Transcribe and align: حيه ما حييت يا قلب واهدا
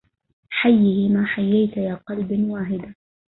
حيه 0.49 1.09
ما 1.09 1.25
حييت 1.25 1.77
يا 1.77 1.95
قلب 1.95 2.31
واهدا 2.49 2.93